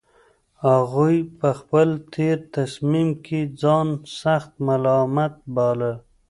هغوی 0.67 1.15
په 1.39 1.49
خپل 1.59 1.89
تېر 2.13 2.37
تصميم 2.55 3.09
کې 3.25 3.39
ځان 3.61 3.87
سخت 4.21 4.51
ملامت 4.67 5.33
باله 5.55 5.93